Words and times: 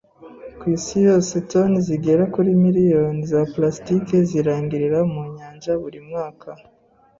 Kwisi 0.59 0.95
yose, 1.07 1.33
toni 1.49 1.77
zigera 1.87 2.23
kuri 2.33 2.49
miliyoni 2.63 3.21
za 3.31 3.41
plastike 3.53 4.17
zirangirira 4.29 4.99
mu 5.11 5.21
nyanja 5.35 5.71
buri 5.81 5.99
mwaka. 6.07 6.49